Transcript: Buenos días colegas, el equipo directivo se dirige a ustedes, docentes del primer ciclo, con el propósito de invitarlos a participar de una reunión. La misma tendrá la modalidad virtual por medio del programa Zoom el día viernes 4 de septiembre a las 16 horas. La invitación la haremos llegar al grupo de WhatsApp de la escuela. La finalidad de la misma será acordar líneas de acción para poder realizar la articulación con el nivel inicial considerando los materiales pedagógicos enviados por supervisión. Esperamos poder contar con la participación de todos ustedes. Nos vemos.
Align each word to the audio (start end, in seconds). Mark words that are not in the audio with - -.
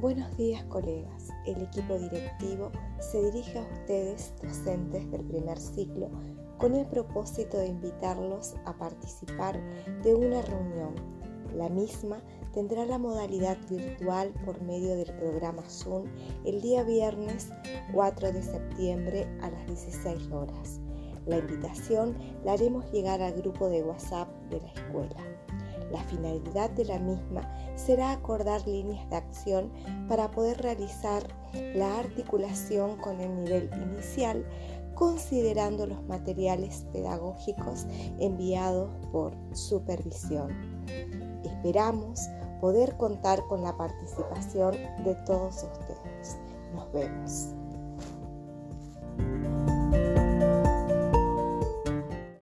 Buenos 0.00 0.34
días 0.38 0.64
colegas, 0.64 1.28
el 1.44 1.60
equipo 1.60 1.98
directivo 1.98 2.72
se 3.00 3.22
dirige 3.22 3.58
a 3.58 3.62
ustedes, 3.70 4.32
docentes 4.40 5.10
del 5.10 5.20
primer 5.26 5.58
ciclo, 5.58 6.08
con 6.56 6.74
el 6.74 6.86
propósito 6.86 7.58
de 7.58 7.66
invitarlos 7.66 8.54
a 8.64 8.72
participar 8.78 9.60
de 10.02 10.14
una 10.14 10.40
reunión. 10.40 10.94
La 11.54 11.68
misma 11.68 12.22
tendrá 12.54 12.86
la 12.86 12.96
modalidad 12.96 13.58
virtual 13.68 14.32
por 14.46 14.62
medio 14.62 14.96
del 14.96 15.12
programa 15.16 15.68
Zoom 15.68 16.06
el 16.46 16.62
día 16.62 16.82
viernes 16.82 17.50
4 17.92 18.32
de 18.32 18.42
septiembre 18.42 19.28
a 19.42 19.50
las 19.50 19.66
16 19.66 20.32
horas. 20.32 20.80
La 21.26 21.36
invitación 21.36 22.16
la 22.42 22.54
haremos 22.54 22.90
llegar 22.90 23.20
al 23.20 23.34
grupo 23.34 23.68
de 23.68 23.82
WhatsApp 23.82 24.30
de 24.48 24.62
la 24.62 24.72
escuela. 24.72 25.49
La 25.90 26.02
finalidad 26.04 26.70
de 26.70 26.84
la 26.84 26.98
misma 26.98 27.50
será 27.74 28.12
acordar 28.12 28.66
líneas 28.66 29.08
de 29.10 29.16
acción 29.16 29.72
para 30.08 30.30
poder 30.30 30.62
realizar 30.62 31.22
la 31.74 31.98
articulación 31.98 32.96
con 32.98 33.20
el 33.20 33.34
nivel 33.44 33.70
inicial 33.82 34.46
considerando 34.94 35.86
los 35.86 36.02
materiales 36.04 36.84
pedagógicos 36.92 37.86
enviados 38.18 38.90
por 39.10 39.32
supervisión. 39.52 40.50
Esperamos 41.42 42.28
poder 42.60 42.96
contar 42.98 43.42
con 43.46 43.62
la 43.62 43.76
participación 43.76 44.72
de 45.04 45.14
todos 45.26 45.64
ustedes. 45.64 46.38
Nos 46.74 46.92
vemos. 46.92 47.54